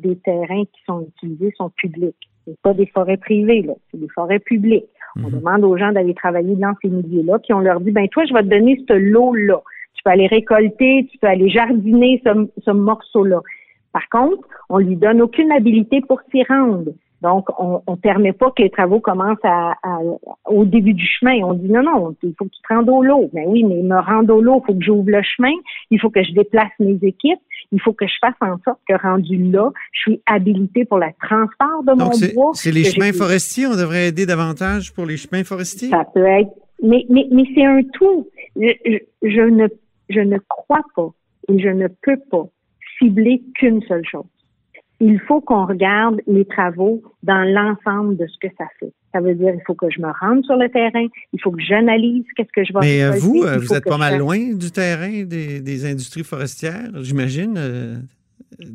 des 0.00 0.16
terrains 0.16 0.64
qui 0.64 0.82
sont 0.86 1.06
utilisés 1.08 1.52
sont 1.56 1.70
publics. 1.70 2.16
C'est 2.46 2.60
pas 2.62 2.74
des 2.74 2.86
forêts 2.86 3.16
privées, 3.16 3.62
là. 3.62 3.74
C'est 3.90 4.00
des 4.00 4.08
forêts 4.14 4.38
publiques. 4.40 4.86
On 5.22 5.28
demande 5.28 5.64
aux 5.64 5.76
gens 5.76 5.92
d'aller 5.92 6.14
travailler 6.14 6.56
dans 6.56 6.72
ces 6.80 6.88
milieux-là, 6.88 7.38
puis 7.38 7.52
on 7.52 7.60
leur 7.60 7.80
dit, 7.80 7.90
ben, 7.90 8.08
toi, 8.08 8.24
je 8.24 8.32
vais 8.32 8.42
te 8.42 8.46
donner 8.48 8.82
ce 8.88 8.94
lot-là. 8.94 9.60
Tu 9.94 10.02
peux 10.02 10.10
aller 10.10 10.26
récolter, 10.26 11.06
tu 11.10 11.18
peux 11.18 11.26
aller 11.26 11.50
jardiner 11.50 12.20
ce, 12.24 12.48
ce 12.64 12.70
morceau-là. 12.70 13.40
Par 13.92 14.08
contre, 14.08 14.48
on 14.70 14.78
lui 14.78 14.96
donne 14.96 15.20
aucune 15.20 15.52
habilité 15.52 16.00
pour 16.00 16.20
s'y 16.30 16.42
rendre. 16.44 16.92
Donc, 17.20 17.48
on 17.60 17.82
ne 17.88 17.96
permet 17.96 18.32
pas 18.32 18.50
que 18.50 18.62
les 18.62 18.70
travaux 18.70 18.98
commencent 18.98 19.44
à, 19.44 19.74
à- 19.84 20.00
au 20.46 20.64
début 20.64 20.94
du 20.94 21.06
chemin. 21.06 21.44
On 21.44 21.52
dit 21.54 21.70
non, 21.70 21.82
non, 21.82 22.16
il 22.22 22.34
faut 22.36 22.46
que 22.46 22.50
tu 22.50 22.60
te 22.66 22.74
rendes 22.74 22.88
au 22.88 23.02
lot. 23.02 23.30
Mais 23.32 23.44
oui, 23.46 23.62
mais 23.62 23.80
me 23.82 24.00
rendre 24.00 24.34
au 24.34 24.40
lot, 24.40 24.60
il 24.62 24.66
faut 24.66 24.74
que 24.78 24.84
j'ouvre 24.84 25.08
le 25.10 25.22
chemin, 25.22 25.52
il 25.90 26.00
faut 26.00 26.10
que 26.10 26.22
je 26.24 26.32
déplace 26.32 26.72
mes 26.80 26.98
équipes, 27.02 27.38
il 27.72 27.80
faut 27.80 27.92
que 27.92 28.06
je 28.06 28.12
fasse 28.20 28.34
en 28.40 28.58
sorte 28.64 28.80
que 28.88 28.94
rendu 29.00 29.36
là, 29.50 29.70
je 29.92 30.00
suis 30.00 30.22
habilité 30.26 30.84
pour 30.84 30.98
le 30.98 31.06
transport 31.20 31.82
de 31.82 31.98
Donc, 31.98 32.12
mon 32.20 32.34
bois. 32.34 32.50
c'est 32.54 32.70
les 32.70 32.84
chemins 32.84 33.12
forestiers. 33.12 33.66
On 33.66 33.76
devrait 33.76 34.08
aider 34.08 34.26
davantage 34.26 34.92
pour 34.94 35.06
les 35.06 35.16
chemins 35.16 35.42
forestiers? 35.44 35.88
Ça 35.90 36.04
peut 36.12 36.24
être, 36.24 36.50
mais, 36.82 37.04
mais, 37.08 37.26
mais 37.30 37.44
c'est 37.54 37.64
un 37.64 37.80
tout. 37.94 38.28
Je, 38.56 38.68
je- 38.84 39.28
je 39.28 39.40
ne, 39.40 39.66
je 40.10 40.20
ne 40.20 40.38
crois 40.48 40.82
pas 40.94 41.08
et 41.48 41.58
je 41.58 41.68
ne 41.68 41.88
peux 42.02 42.18
pas 42.30 42.44
cibler 42.98 43.42
qu'une 43.56 43.82
seule 43.82 44.04
chose. 44.06 44.24
Il 45.04 45.18
faut 45.20 45.40
qu'on 45.40 45.66
regarde 45.66 46.20
les 46.28 46.44
travaux 46.44 47.02
dans 47.24 47.42
l'ensemble 47.42 48.16
de 48.16 48.26
ce 48.28 48.38
que 48.38 48.46
ça 48.56 48.64
fait. 48.78 48.92
Ça 49.12 49.20
veut 49.20 49.34
dire, 49.34 49.52
il 49.52 49.60
faut 49.66 49.74
que 49.74 49.90
je 49.90 50.00
me 50.00 50.06
rende 50.20 50.44
sur 50.44 50.56
le 50.56 50.68
terrain, 50.68 51.06
il 51.32 51.40
faut 51.42 51.50
que 51.50 51.60
j'analyse 51.60 52.24
qu'est-ce 52.36 52.52
que 52.54 52.64
je 52.64 52.72
vais 52.72 52.78
Mais 52.80 53.02
euh, 53.02 53.10
récolter, 53.10 53.26
vous, 53.26 53.42
euh, 53.44 53.58
vous 53.58 53.74
êtes 53.74 53.84
pas 53.84 53.98
mal 53.98 54.18
loin 54.18 54.38
du 54.54 54.70
terrain 54.70 55.24
des, 55.24 55.60
des 55.60 55.84
industries 55.90 56.22
forestières, 56.22 56.88
j'imagine, 57.02 57.54
euh, 57.58 57.96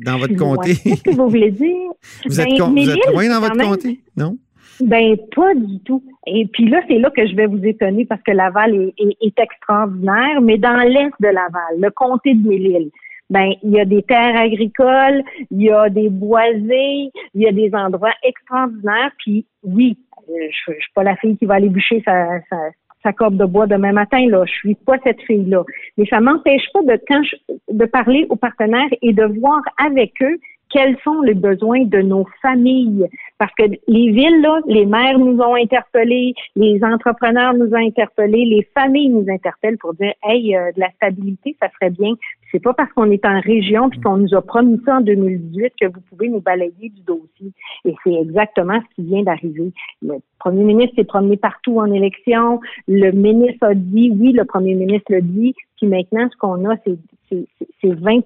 dans 0.04 0.18
votre 0.18 0.34
loin. 0.34 0.56
comté? 0.56 0.74
Qu'est-ce 0.76 1.02
que 1.02 1.10
vous 1.16 1.28
voulez 1.30 1.50
dire? 1.50 1.74
Vous 2.26 2.40
êtes, 2.40 2.46
Ben, 2.58 2.70
vous 2.72 2.90
êtes 2.90 3.06
loin 3.10 3.28
dans 3.28 3.40
votre 3.40 3.56
même- 3.56 3.68
comté, 3.70 4.00
non? 4.16 4.36
Ben 4.80 5.16
pas 5.34 5.54
du 5.56 5.80
tout. 5.80 6.04
Et 6.28 6.46
puis 6.52 6.68
là, 6.68 6.80
c'est 6.86 6.98
là 6.98 7.10
que 7.10 7.26
je 7.26 7.34
vais 7.34 7.46
vous 7.46 7.64
étonner 7.64 8.04
parce 8.04 8.22
que 8.22 8.30
Laval 8.30 8.74
est, 8.74 8.94
est- 8.98 9.16
est 9.20 9.38
extraordinaire, 9.40 10.40
mais 10.40 10.56
dans 10.58 10.76
l'est 10.86 11.10
de 11.20 11.26
Laval, 11.26 11.80
le 11.80 11.90
comté 11.90 12.34
de 12.34 12.46
Mille-Îles, 12.48 12.90
ben 13.30 13.52
il 13.62 13.70
y 13.72 13.80
a 13.80 13.84
des 13.84 14.02
terres 14.02 14.36
agricoles, 14.40 15.22
il 15.50 15.62
y 15.62 15.70
a 15.70 15.88
des 15.88 16.08
boisés, 16.08 17.10
il 17.34 17.42
y 17.42 17.46
a 17.46 17.52
des 17.52 17.70
endroits 17.74 18.14
extraordinaires. 18.22 19.12
Puis 19.18 19.46
oui, 19.62 19.98
euh, 20.28 20.32
je, 20.50 20.72
je 20.72 20.78
suis 20.80 20.92
pas 20.94 21.02
la 21.02 21.16
fille 21.16 21.36
qui 21.36 21.46
va 21.46 21.54
aller 21.54 21.68
bûcher 21.68 22.02
sa, 22.04 22.40
sa, 22.48 22.56
sa 23.02 23.12
corde 23.12 23.36
de 23.36 23.44
bois 23.44 23.66
demain 23.66 23.92
matin 23.92 24.26
là. 24.28 24.44
Je 24.46 24.52
suis 24.52 24.74
pas 24.74 24.96
cette 25.04 25.20
fille 25.22 25.44
là. 25.44 25.62
Mais 25.96 26.06
ça 26.06 26.20
m'empêche 26.20 26.66
pas 26.72 26.82
de 26.82 27.00
quand 27.06 27.22
je- 27.22 27.54
de 27.72 27.84
parler 27.84 28.26
aux 28.30 28.36
partenaires 28.36 28.90
et 29.02 29.12
de 29.12 29.24
voir 29.40 29.60
avec 29.84 30.12
eux 30.22 30.38
quels 30.70 30.96
sont 31.02 31.22
les 31.22 31.34
besoins 31.34 31.84
de 31.84 31.98
nos 31.98 32.26
familles? 32.42 33.06
Parce 33.38 33.52
que 33.54 33.64
les 33.64 34.10
villes, 34.10 34.40
là, 34.42 34.60
les 34.66 34.84
maires 34.84 35.18
nous 35.18 35.38
ont 35.40 35.54
interpellés, 35.54 36.34
les 36.56 36.82
entrepreneurs 36.82 37.54
nous 37.54 37.70
ont 37.70 37.86
interpellés, 37.86 38.44
les 38.44 38.68
familles 38.74 39.08
nous 39.08 39.26
interpellent 39.28 39.78
pour 39.78 39.94
dire, 39.94 40.12
hey, 40.24 40.56
euh, 40.56 40.72
de 40.72 40.80
la 40.80 40.90
stabilité, 40.92 41.56
ça 41.60 41.68
serait 41.70 41.90
bien. 41.90 42.14
C'est 42.50 42.62
pas 42.62 42.72
parce 42.72 42.90
qu'on 42.92 43.10
est 43.10 43.24
en 43.24 43.40
région 43.40 43.90
puis 43.90 44.00
qu'on 44.00 44.16
nous 44.16 44.34
a 44.34 44.42
promis 44.42 44.80
ça 44.84 44.96
en 44.96 45.00
2018 45.00 45.72
que 45.80 45.86
vous 45.86 46.00
pouvez 46.08 46.28
nous 46.28 46.40
balayer 46.40 46.88
du 46.88 47.02
dossier. 47.02 47.52
Et 47.84 47.94
c'est 48.04 48.14
exactement 48.14 48.80
ce 48.80 48.94
qui 48.94 49.08
vient 49.08 49.22
d'arriver. 49.22 49.72
Le 50.02 50.16
premier 50.38 50.64
ministre 50.64 50.96
s'est 50.96 51.04
promené 51.04 51.36
partout 51.36 51.78
en 51.78 51.92
élection. 51.92 52.60
Le 52.86 53.10
ministre 53.12 53.66
a 53.66 53.74
dit, 53.74 54.10
oui, 54.18 54.32
le 54.32 54.44
premier 54.44 54.74
ministre 54.74 55.12
le 55.12 55.22
dit. 55.22 55.54
Puis 55.76 55.86
maintenant, 55.86 56.28
ce 56.30 56.36
qu'on 56.38 56.68
a, 56.68 56.76
c'est, 56.84 56.96
c'est, 57.28 57.46
c'est 57.80 57.94
20 57.94 58.22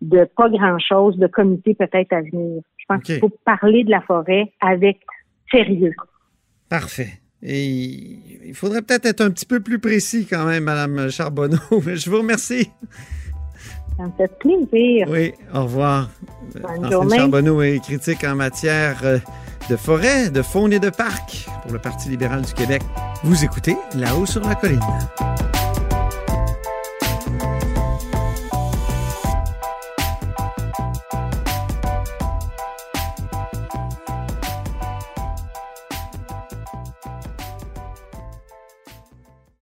de 0.00 0.28
pas 0.36 0.48
grand-chose, 0.48 1.16
de 1.18 1.26
comité 1.26 1.74
peut-être 1.74 2.12
à 2.12 2.20
venir. 2.20 2.62
Je 2.76 2.84
pense 2.88 3.02
qu'il 3.02 3.18
faut 3.18 3.32
parler 3.44 3.84
de 3.84 3.90
la 3.90 4.00
forêt 4.00 4.52
avec 4.60 4.98
sérieux. 5.50 5.94
Parfait. 6.68 7.20
Et 7.42 8.18
il 8.46 8.54
faudrait 8.54 8.82
peut-être 8.82 9.06
être 9.06 9.20
un 9.20 9.30
petit 9.30 9.46
peu 9.46 9.60
plus 9.60 9.78
précis 9.78 10.26
quand 10.28 10.44
même, 10.46 10.64
Madame 10.64 11.10
Charbonneau. 11.10 11.58
Je 11.70 12.10
vous 12.10 12.18
remercie. 12.18 12.70
Ça 13.96 14.04
me 14.04 14.12
fait 14.16 14.38
plaisir. 14.38 15.08
Oui, 15.10 15.32
au 15.54 15.62
revoir. 15.64 16.10
Bonne 16.54 16.90
journée. 16.90 17.16
Charbonneau 17.16 17.62
est 17.62 17.82
critique 17.82 18.24
en 18.24 18.36
matière 18.36 19.00
euh, 19.04 19.18
de 19.70 19.76
forêt, 19.76 20.30
de 20.30 20.42
faune 20.42 20.72
et 20.72 20.80
de 20.80 20.90
parc 20.90 21.48
pour 21.62 21.72
le 21.72 21.78
Parti 21.78 22.08
libéral 22.08 22.42
du 22.42 22.54
Québec. 22.54 22.82
Vous 23.24 23.44
écoutez 23.44 23.76
là-haut 23.94 24.26
sur 24.26 24.42
la 24.42 24.54
colline. 24.54 24.80